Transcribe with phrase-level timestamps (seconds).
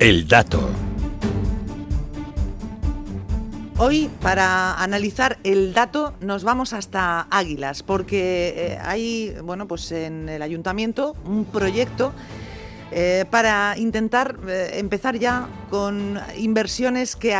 [0.00, 0.66] El dato.
[3.76, 10.30] Hoy, para analizar el dato, nos vamos hasta Águilas, porque eh, hay, bueno, pues en
[10.30, 12.14] el ayuntamiento un proyecto
[12.92, 17.34] eh, para intentar eh, empezar ya con inversiones que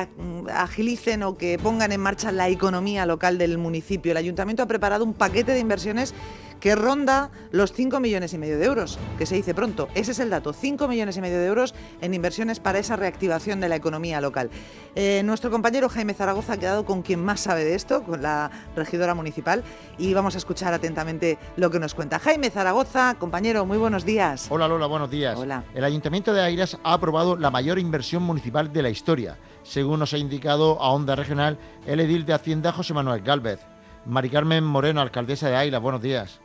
[0.52, 4.12] agilicen o que pongan en marcha la economía local del municipio.
[4.12, 6.12] El ayuntamiento ha preparado un paquete de inversiones
[6.61, 9.88] que ronda los 5 millones y medio de euros, que se dice pronto.
[9.95, 13.61] Ese es el dato, 5 millones y medio de euros en inversiones para esa reactivación
[13.61, 14.50] de la economía local.
[14.94, 18.50] Eh, nuestro compañero Jaime Zaragoza ha quedado con quien más sabe de esto, con la
[18.76, 19.64] regidora municipal,
[19.99, 22.18] y vamos a escuchar atentamente lo que nos cuenta.
[22.18, 24.46] Jaime Zaragoza, compañero, muy buenos días.
[24.50, 25.38] Hola Lola, buenos días.
[25.38, 25.64] Hola.
[25.74, 30.13] El Ayuntamiento de Airas ha aprobado la mayor inversión municipal de la historia, según nos
[30.13, 33.61] ha indicado a Onda Regional el edil de Hacienda José Manuel Galvez.
[34.06, 36.41] Mari Carmen Moreno, alcaldesa de Airas, buenos días.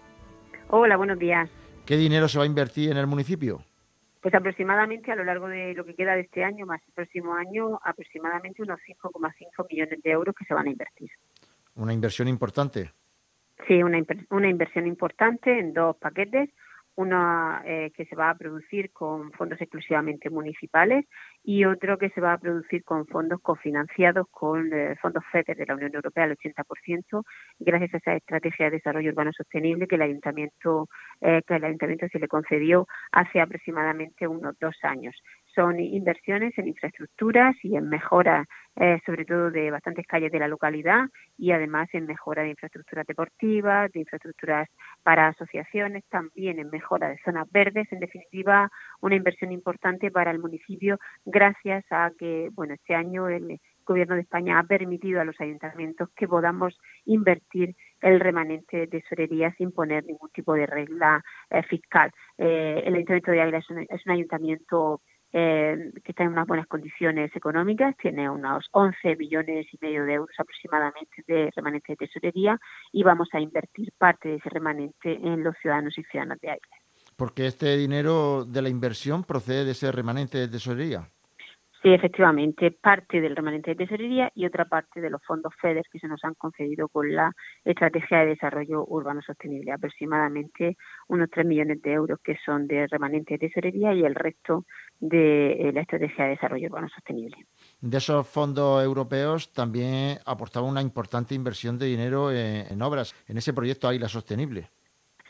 [0.69, 1.49] Hola, buenos días.
[1.85, 3.63] ¿Qué dinero se va a invertir en el municipio?
[4.21, 7.35] Pues aproximadamente a lo largo de lo que queda de este año, más el próximo
[7.35, 11.11] año, aproximadamente unos 5,5 millones de euros que se van a invertir.
[11.75, 12.91] Una inversión importante.
[13.67, 16.49] Sí, una, una inversión importante en dos paquetes
[16.95, 21.05] una eh, que se va a producir con fondos exclusivamente municipales
[21.47, 25.65] y otro que se va a producir con fondos cofinanciados con eh, fondos FEDER de
[25.67, 27.23] la Unión Europea al 80%,
[27.59, 30.89] gracias a esa estrategia de desarrollo urbano sostenible que el ayuntamiento
[31.21, 35.15] eh, que el ayuntamiento se le concedió hace aproximadamente unos dos años
[35.55, 40.49] son inversiones en infraestructuras y en mejora, eh, sobre todo de bastantes calles de la
[40.49, 41.05] localidad
[41.37, 44.67] y además en mejora de infraestructuras deportivas, de infraestructuras
[45.01, 47.87] para asociaciones, también en mejora de zonas verdes.
[47.91, 48.69] En definitiva,
[49.05, 54.21] una inversión importante para el municipio gracias a que, bueno, este año el Gobierno de
[54.21, 56.75] España ha permitido a los ayuntamientos que podamos
[57.05, 62.11] invertir el remanente de tesorería sin poner ningún tipo de regla eh, fiscal.
[62.39, 67.29] Eh, el Ayuntamiento de Águila es un ayuntamiento eh, que está en unas buenas condiciones
[67.35, 72.57] económicas, tiene unos 11 billones y medio de euros aproximadamente de remanente de tesorería
[72.91, 76.84] y vamos a invertir parte de ese remanente en los ciudadanos y ciudadanas de Águilas.
[77.15, 81.09] Porque este dinero de la inversión procede de ese remanente de tesorería.
[81.85, 85.99] Sí, efectivamente, parte del remanente de tesorería y otra parte de los fondos FEDER que
[85.99, 87.31] se nos han concedido con la
[87.63, 90.77] Estrategia de Desarrollo Urbano Sostenible, aproximadamente
[91.09, 94.65] unos 3 millones de euros que son de remanente de tesorería y el resto
[94.99, 97.45] de eh, la Estrategia de Desarrollo Urbano Sostenible.
[97.81, 103.37] De esos fondos europeos también aportaba una importante inversión de dinero en, en obras, en
[103.37, 104.71] ese proyecto Águila Sostenible.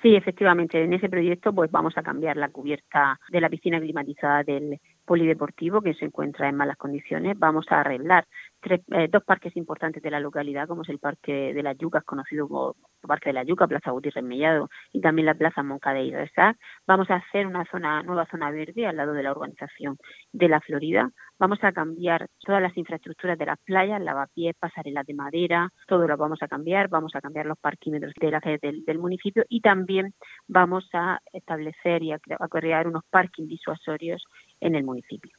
[0.02, 4.44] Sí, efectivamente, en ese proyecto pues vamos a cambiar la cubierta de la piscina climatizada
[4.44, 7.40] del polideportivo que se encuentra en malas condiciones.
[7.40, 8.28] Vamos a arreglar
[8.74, 12.48] eh, dos parques importantes de la localidad, como es el Parque de las Yucas, conocido
[12.48, 16.58] como Parque de la Yuca, Plaza Gutiérrez Mellado y también la Plaza Moncada y Resac.
[16.88, 19.98] Vamos a hacer una zona, nueva zona verde al lado de la urbanización
[20.34, 21.12] de la Florida.
[21.38, 26.18] Vamos a cambiar todas las infraestructuras de las playas, lavapiés, pasarelas de madera, todo lo
[26.18, 26.88] vamos a cambiar.
[26.90, 30.14] Vamos a cambiar los parquímetros de la del, del municipio y también
[30.47, 34.24] vamos a establecer y a, a crear unos parking disuasorios
[34.62, 35.36] en el municipio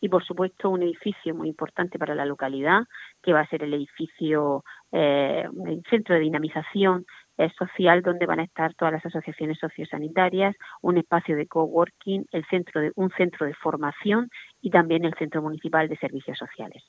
[0.00, 2.84] y por supuesto un edificio muy importante para la localidad
[3.22, 7.04] que va a ser el edificio eh, el centro de dinamización
[7.36, 12.44] eh, social donde van a estar todas las asociaciones sociosanitarias, un espacio de coworking, el
[12.46, 14.28] centro de un centro de formación
[14.60, 16.82] y también el centro municipal de servicios sociales.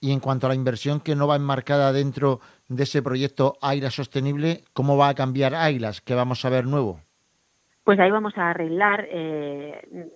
[0.00, 3.90] Y en cuanto a la inversión que no va enmarcada dentro de ese proyecto AILA
[3.90, 6.00] Sostenible, ¿cómo va a cambiar AILAS?
[6.00, 7.00] ¿Qué vamos a ver nuevo?
[7.84, 10.10] Pues ahí vamos a arreglar eh,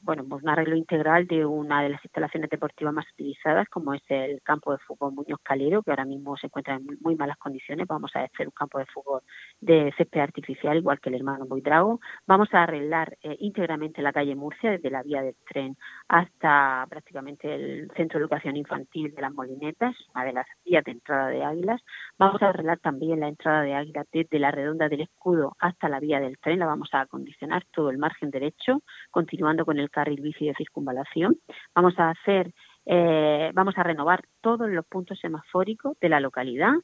[0.00, 4.02] bueno, pues un arreglo integral de una de las instalaciones deportivas más utilizadas, como es
[4.08, 7.86] el campo de fútbol Muñoz Calero, que ahora mismo se encuentra en muy malas condiciones.
[7.86, 9.22] Vamos a hacer un campo de fútbol
[9.60, 12.00] de césped artificial, igual que el hermano Boidrago.
[12.26, 15.76] Vamos a arreglar eh, íntegramente la calle Murcia, desde la vía del tren
[16.08, 20.92] hasta prácticamente el centro de educación infantil de las Molinetas, una de las vías de
[20.92, 21.80] entrada de Águilas.
[22.18, 26.00] Vamos a arreglar también la entrada de Águilas desde la redonda del escudo hasta la
[26.00, 26.58] vía del tren.
[26.58, 31.36] La vamos a acondicionar todo el margen derecho, continuando con el carril bici de circunvalación.
[31.74, 32.52] Vamos a hacer,
[32.86, 36.74] eh, vamos a renovar todos los puntos semafóricos de la localidad.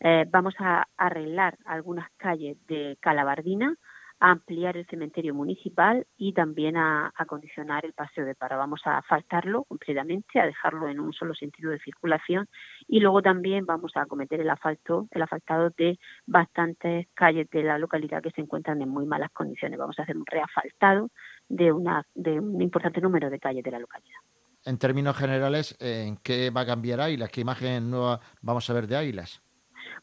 [0.00, 3.74] Eh, vamos a arreglar algunas calles de Calabardina,
[4.18, 8.56] a ampliar el cementerio municipal y también a acondicionar el paseo de para.
[8.56, 12.48] Vamos a asfaltarlo completamente, a dejarlo en un solo sentido de circulación
[12.88, 17.78] y luego también vamos a acometer el asfalto, el asfaltado de bastantes calles de la
[17.78, 19.78] localidad que se encuentran en muy malas condiciones.
[19.78, 21.10] Vamos a hacer un reasfaltado
[21.48, 24.18] de, una, de un importante número de calles de la localidad.
[24.64, 27.30] En términos generales, ¿en qué va a cambiar Águilas?
[27.30, 29.42] ¿Qué imagen nueva vamos a ver de Águilas?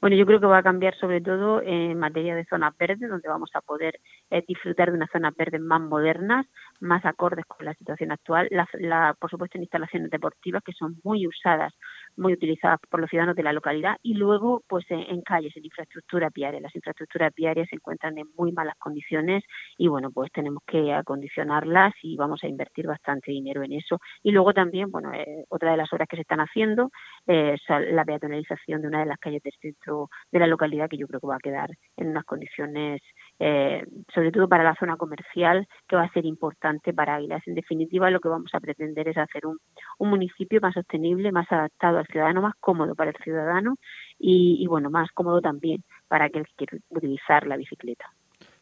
[0.02, 3.30] Bueno, yo creo que va a cambiar sobre todo en materia de zonas verdes, donde
[3.30, 4.00] vamos a poder
[4.32, 6.46] eh, disfrutar de unas zonas verdes más modernas,
[6.82, 11.26] más acordes con la situación actual, la, por supuesto en instalaciones deportivas que son muy
[11.28, 11.74] usadas,
[12.18, 16.30] muy utilizadas por los ciudadanos de la localidad y luego pues en, calles, en infraestructura
[16.34, 16.60] viaria.
[16.60, 19.44] Las infraestructuras viarias se encuentran en muy malas condiciones
[19.78, 24.00] y bueno pues tenemos que acondicionarlas y vamos a invertir bastante dinero en eso.
[24.22, 26.92] Y luego también, bueno, eh, otra de las obras que se están haciendo
[27.26, 31.08] es la peatonalización de una de las calles del centro de la localidad que yo
[31.08, 33.02] creo que va a quedar en unas condiciones,
[33.40, 37.42] eh, sobre todo para la zona comercial, que va a ser importante para Águilas.
[37.48, 39.58] En definitiva, lo que vamos a pretender es hacer un,
[40.00, 43.76] municipio más sostenible, más adaptado al ciudadano, más cómodo para el ciudadano
[44.20, 48.06] y, y bueno, más cómodo también para aquel que quiere utilizar la bicicleta.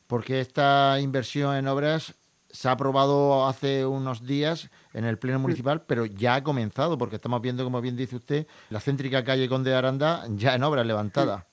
[0.08, 2.18] Porque esta inversión en obras
[2.52, 7.16] se ha aprobado hace unos días en el Pleno Municipal, pero ya ha comenzado, porque
[7.16, 10.86] estamos viendo, como bien dice usted, la céntrica calle Conde de Aranda ya en obras
[10.86, 11.48] levantada.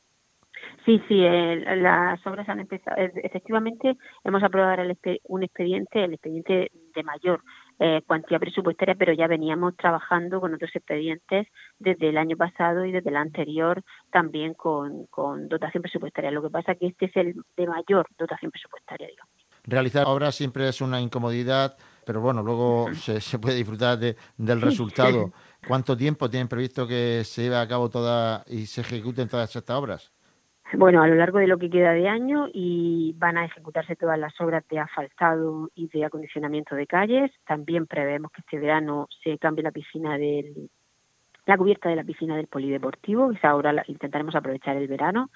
[0.84, 2.96] Sí, sí, las obras han empezado.
[2.96, 4.82] Efectivamente, hemos aprobado
[5.24, 7.42] un expediente, el expediente de mayor
[7.78, 11.46] eh, cuantía presupuestaria, pero ya veníamos trabajando con otros expedientes
[11.78, 16.30] desde el año pasado y desde el anterior también con, con dotación presupuestaria.
[16.30, 19.32] Lo que pasa es que este es el de mayor dotación presupuestaria, digamos.
[19.64, 21.76] Realizar obras siempre es una incomodidad,
[22.06, 25.30] pero bueno, luego se, puede disfrutar del resultado.
[25.66, 29.76] ¿Cuánto tiempo tienen previsto que se lleve a cabo toda y se ejecuten todas estas
[29.76, 30.12] obras?
[30.74, 34.18] Bueno, a lo largo de lo que queda de año y van a ejecutarse todas
[34.18, 37.30] las obras de asfaltado y de acondicionamiento de calles.
[37.46, 40.70] También prevemos que este verano se cambie la piscina del
[41.46, 45.30] la cubierta de la piscina del polideportivo, esa la intentaremos aprovechar el verano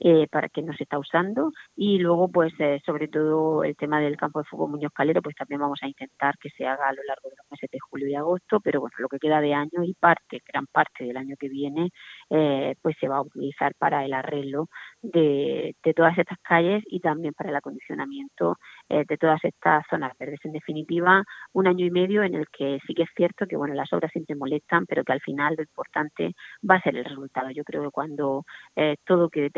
[0.00, 1.50] eh, para que nos está usando.
[1.74, 5.34] Y luego pues eh, sobre todo el tema del campo de fútbol Muñoz Calero pues
[5.34, 8.06] también vamos a intentar que se haga a lo largo de los meses de julio
[8.06, 11.34] y agosto pero bueno lo que queda de año y parte gran parte del año
[11.36, 11.90] que viene
[12.30, 14.68] eh, pues se va a utilizar para el arreglo
[15.02, 18.56] de, todas estas calles y también para el acondicionamiento
[18.88, 20.38] de todas estas zonas verdes.
[20.44, 23.74] En definitiva un año y medio en el que sí que es cierto que bueno
[23.74, 26.34] las obras siempre molestan pero que al final lo importante
[26.68, 27.50] va a ser el resultado.
[27.50, 28.44] Yo creo que cuando
[29.04, 29.50] todo que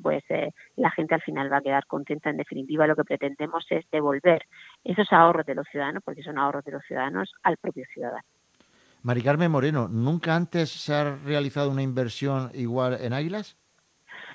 [0.00, 2.30] pues eh, la gente al final va a quedar contenta.
[2.30, 4.42] En definitiva, lo que pretendemos es devolver
[4.84, 8.24] esos ahorros de los ciudadanos, porque son ahorros de los ciudadanos, al propio ciudadano.
[9.02, 13.56] Mari Carmen Moreno, ¿nunca antes se ha realizado una inversión igual en Águilas?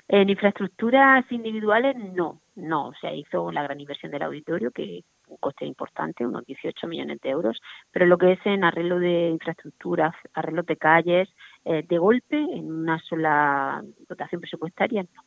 [0.08, 5.64] En infraestructuras individuales no, no, se hizo la gran inversión del auditorio, que un coste
[5.64, 7.60] importante, unos 18 millones de euros,
[7.90, 11.28] pero lo que es en arreglo de infraestructuras, arreglo de calles,
[11.64, 15.22] eh, de golpe, en una sola dotación presupuestaria, no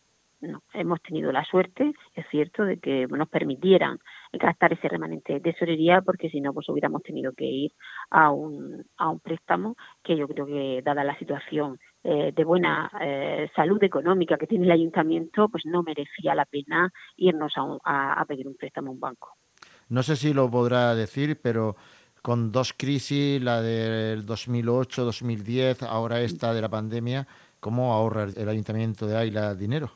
[0.74, 4.00] hemos tenido la suerte, es cierto, de que nos permitieran
[4.34, 7.72] gastar ese remanente de tesorería, porque si no, pues hubiéramos tenido que ir
[8.10, 12.92] a un, a un préstamo que yo creo que, dada la situación eh, de buena
[13.02, 18.26] eh, salud económica que tiene el ayuntamiento, pues no merecía la pena irnos a, a
[18.26, 19.30] pedir un préstamo a un banco.
[19.90, 21.76] No sé si lo podrá decir, pero
[22.26, 27.28] con dos crisis, la del 2008-2010, ahora esta de la pandemia,
[27.60, 29.92] ¿cómo ahorra el ayuntamiento de Ayla dinero?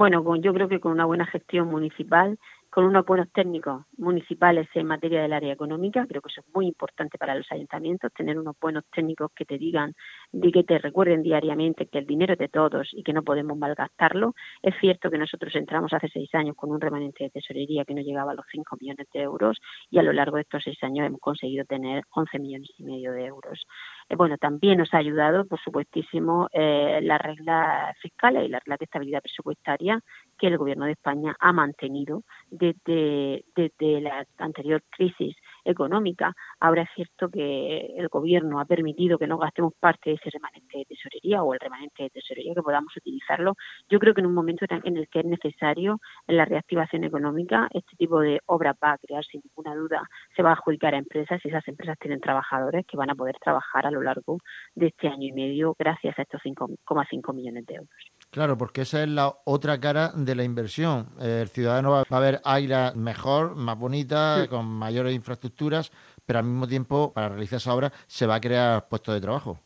[0.00, 2.38] Bueno, yo creo que con una buena gestión municipal
[2.70, 6.06] con unos buenos técnicos municipales en materia del área económica.
[6.06, 9.58] Creo que eso es muy importante para los ayuntamientos, tener unos buenos técnicos que te
[9.58, 9.94] digan,
[10.32, 13.58] y que te recuerden diariamente que el dinero es de todos y que no podemos
[13.58, 14.34] malgastarlo.
[14.62, 18.02] Es cierto que nosotros entramos hace seis años con un remanente de tesorería que no
[18.02, 19.58] llegaba a los cinco millones de euros
[19.90, 23.12] y a lo largo de estos seis años hemos conseguido tener 11 millones y medio
[23.12, 23.66] de euros.
[24.10, 28.76] Eh, bueno, también nos ha ayudado, por supuestísimo, eh, la regla fiscal y la regla
[28.76, 30.00] de estabilidad presupuestaria
[30.36, 36.34] que el Gobierno de España ha mantenido desde, desde la anterior crisis económica.
[36.58, 40.78] Ahora es cierto que el Gobierno ha permitido que no gastemos parte de ese remanente
[40.78, 43.56] de tesorería o el remanente de tesorería, que podamos utilizarlo.
[43.88, 47.68] Yo creo que en un momento en el que es necesario en la reactivación económica,
[47.72, 50.98] este tipo de obra va a crear sin ninguna duda, se va a adjudicar a
[50.98, 54.38] empresas y esas empresas tienen trabajadores que van a poder trabajar a lo largo
[54.74, 58.19] de este año y medio gracias a estos 5,5 millones de euros.
[58.30, 61.08] Claro, porque esa es la otra cara de la inversión.
[61.18, 65.90] El ciudadano va a ver Aira mejor, más bonita, con mayores infraestructuras,
[66.24, 69.58] pero al mismo tiempo, para realizar esa obra, se va a crear puestos de trabajo.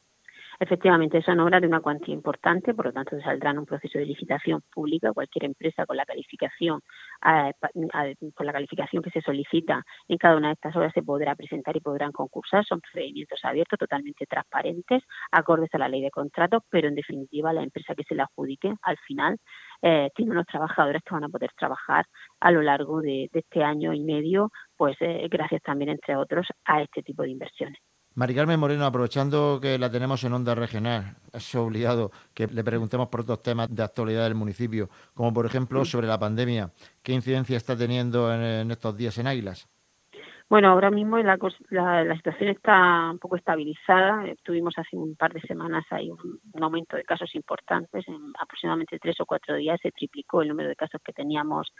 [0.64, 4.06] Efectivamente, son obras de una cuantía importante, por lo tanto saldrá en un proceso de
[4.06, 5.12] licitación pública.
[5.12, 6.80] Cualquier empresa con la calificación,
[7.20, 11.76] con la calificación que se solicita en cada una de estas obras se podrá presentar
[11.76, 12.64] y podrán concursar.
[12.64, 15.02] Son procedimientos abiertos, totalmente transparentes,
[15.32, 18.72] acordes a la ley de contratos, pero en definitiva la empresa que se la adjudique
[18.80, 19.36] al final
[19.82, 22.06] eh, tiene unos trabajadores que van a poder trabajar
[22.40, 26.80] a lo largo de, este año y medio, pues eh, gracias también, entre otros, a
[26.80, 27.78] este tipo de inversiones.
[28.16, 33.08] Mari Carmen Moreno, aprovechando que la tenemos en onda regional, es obligado que le preguntemos
[33.08, 36.70] por otros temas de actualidad del municipio, como por ejemplo sobre la pandemia.
[37.02, 39.68] ¿Qué incidencia está teniendo en, estos días en Águilas?
[40.48, 41.36] Bueno, ahora mismo la,
[41.70, 44.22] la, situación está un poco estabilizada.
[44.44, 48.06] Tuvimos hace un par de semanas ahí un, aumento de casos importantes.
[48.06, 51.72] En aproximadamente tres o cuatro días se triplicó el número de casos que teníamos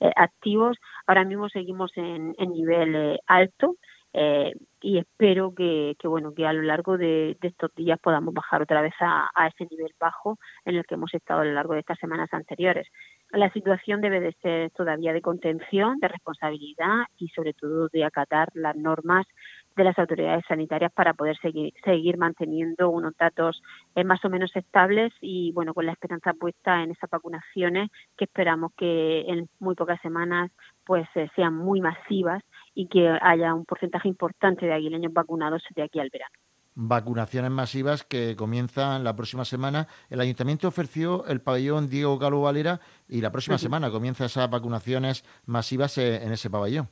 [0.00, 0.78] eh, activos.
[1.06, 3.76] Ahora mismo seguimos en, nivel eh, alto.
[4.12, 4.52] Eh,
[4.86, 8.94] y espero que, bueno que a lo largo de, estos días podamos bajar otra vez
[9.00, 12.28] a, ese nivel bajo en el que hemos estado a lo largo de estas semanas
[12.32, 12.86] anteriores.
[13.30, 18.48] La situación debe de ser todavía de contención, de responsabilidad y sobre todo de acatar
[18.54, 19.26] las normas
[19.74, 23.60] de las autoridades sanitarias para poder seguir, seguir manteniendo unos datos
[23.96, 28.26] eh, más o menos estables y bueno con la esperanza puesta en esas vacunaciones que
[28.26, 30.52] esperamos que en muy pocas semanas
[30.84, 32.42] pues eh, sean muy masivas
[32.76, 36.34] y que haya un porcentaje importante de aguileños vacunados de aquí al verano.
[36.74, 39.88] Vacunaciones masivas que comienzan la próxima semana.
[40.10, 45.24] El ayuntamiento ofreció el pabellón Diego Galo Valera y la próxima semana comienzan esas vacunaciones
[45.46, 46.88] masivas eh, en ese pabellón.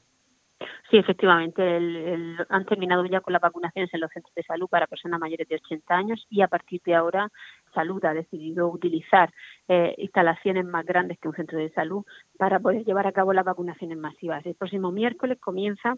[0.90, 1.62] Sí, efectivamente,
[2.48, 5.56] han terminado ya con las vacunaciones en los centros de salud para personas mayores de
[5.56, 7.30] 80 años y a partir de ahora
[7.74, 9.32] Salud ha decidido utilizar
[9.68, 12.04] eh, instalaciones más grandes que un centro de salud
[12.38, 14.44] para poder llevar a cabo las vacunaciones masivas.
[14.46, 15.96] El próximo miércoles comienza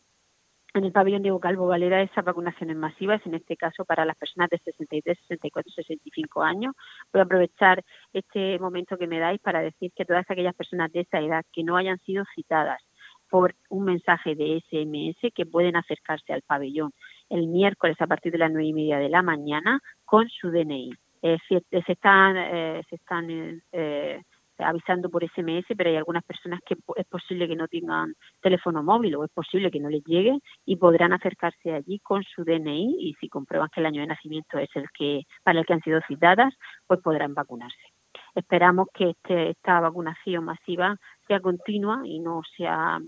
[0.75, 4.51] en el pabellón Diego Calvo Valera esas vacunaciones masivas, en este caso para las personas
[4.51, 6.75] de 63, 64, 65 años.
[7.13, 11.01] Voy a aprovechar este momento que me dais para decir que todas aquellas personas de
[11.01, 12.83] esa edad que no hayan sido citadas
[13.31, 16.93] por un mensaje de SMS que pueden acercarse al pabellón
[17.29, 20.93] el miércoles a partir de las nueve y media de la mañana con su DNI.
[21.27, 23.27] Eh, se, están, eh, se están
[23.73, 24.23] eh,
[24.59, 29.17] avisando por SMS, pero hay algunas personas que es posible que no tengan teléfono móvil
[29.17, 33.15] o es posible que no les llegue y podrán acercarse allí con su DNI y
[33.15, 36.01] si comprueban que el año de nacimiento es el que para el que han sido
[36.07, 36.55] citadas,
[36.87, 37.93] pues podrán vacunarse.
[38.37, 43.01] Esperamos que este, esta vacunación masiva sea continua y no sea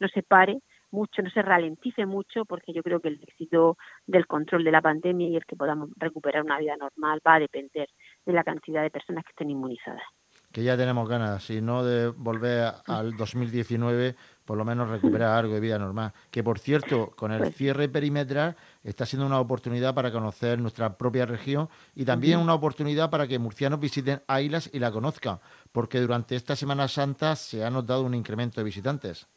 [0.00, 0.60] no se pare
[0.96, 3.76] mucho, no se ralentice mucho, porque yo creo que el éxito
[4.06, 7.40] del control de la pandemia y el que podamos recuperar una vida normal va a
[7.40, 7.88] depender
[8.24, 10.02] de la cantidad de personas que estén inmunizadas.
[10.52, 15.52] Que ya tenemos ganas, si no de volver al 2019, por lo menos recuperar algo
[15.52, 16.12] de vida normal.
[16.30, 20.96] Que por cierto, con el pues cierre perimetral está siendo una oportunidad para conocer nuestra
[20.96, 25.40] propia región y también una oportunidad para que murcianos visiten Ailas y la conozcan,
[25.72, 29.28] porque durante esta Semana Santa se ha notado un incremento de visitantes.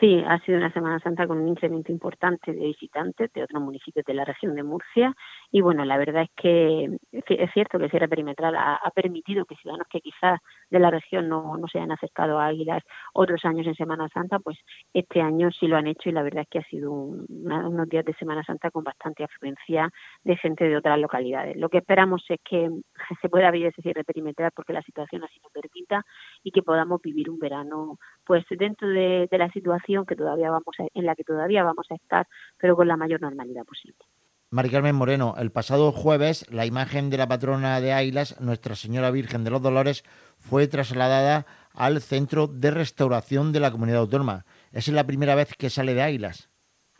[0.00, 4.04] Sí, ha sido una Semana Santa con un incremento importante de visitantes de otros municipios
[4.04, 5.14] de la región de Murcia.
[5.52, 9.54] Y bueno, la verdad es que es cierto que el cierre perimetral ha, permitido que
[9.54, 10.40] ciudadanos que quizás
[10.70, 14.38] de la región no, no se hayan acercado a Águilas otros años en Semana Santa,
[14.38, 14.58] pues
[14.92, 18.04] este año sí lo han hecho y la verdad es que ha sido unos días
[18.04, 19.90] de Semana Santa con bastante afluencia
[20.22, 21.56] de gente de otras localidades.
[21.56, 22.70] Lo que esperamos es que
[23.20, 26.04] se pueda abrir ese cierre perimetral porque la situación así lo permita
[26.42, 31.06] y que podamos vivir un verano pues dentro de la situación que todavía vamos en
[31.06, 32.26] la que todavía vamos a estar,
[32.58, 33.98] pero con la mayor normalidad posible.
[34.54, 39.10] Mari Carmen Moreno, el pasado jueves la imagen de la patrona de Ailas, Nuestra Señora
[39.10, 40.04] Virgen de los Dolores,
[40.38, 41.44] fue trasladada
[41.74, 44.44] al Centro de Restauración de la Comunidad Autónoma.
[44.70, 46.52] ¿Es la primera vez que sale de Ailas?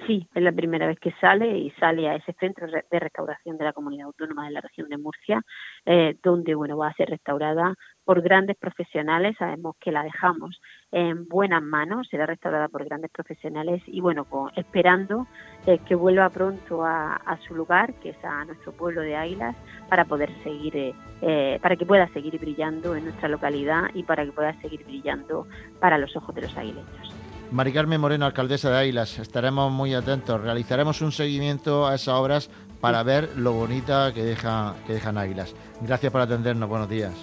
[0.05, 3.65] Sí, es la primera vez que sale y sale a ese centro de restauración de
[3.65, 5.41] la comunidad autónoma de la región de Murcia,
[5.87, 7.73] eh, donde bueno va a ser restaurada
[8.05, 9.37] por grandes profesionales.
[9.39, 10.61] Sabemos que la dejamos
[10.93, 15.27] en buenas manos, será restaurada por grandes profesionales y bueno, esperando
[15.67, 19.57] eh, que vuelva pronto a, su lugar, que es a nuestro pueblo de Águilas,
[19.89, 24.33] para poder seguir, eh, para que pueda seguir brillando en nuestra localidad y para que
[24.33, 25.47] pueda seguir brillando
[25.81, 27.15] para los ojos de los aguileños.
[27.51, 30.41] Mari Carmen Moreno, alcaldesa de Águilas, estaremos muy atentos.
[30.41, 35.55] Realizaremos un seguimiento a esas obras para ver lo bonita que, deja, que dejan Águilas.
[35.81, 36.69] Gracias por atendernos.
[36.69, 37.15] Buenos días.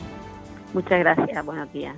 [0.74, 1.46] Muchas gracias.
[1.46, 1.96] Buenos días.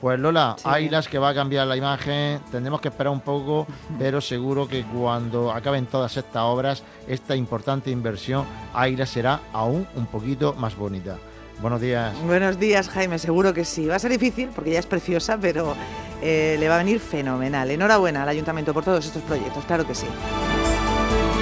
[0.00, 3.66] Pues Lola, Águilas que va a cambiar la imagen, tendremos que esperar un poco,
[3.98, 10.06] pero seguro que cuando acaben todas estas obras, esta importante inversión, Águilas será aún un
[10.06, 11.18] poquito más bonita.
[11.60, 12.14] Buenos días.
[12.22, 13.86] Buenos días, Jaime, seguro que sí.
[13.86, 15.74] Va a ser difícil porque ya es preciosa, pero
[16.22, 17.68] eh, le va a venir fenomenal.
[17.68, 20.06] Enhorabuena al ayuntamiento por todos estos proyectos, claro que sí.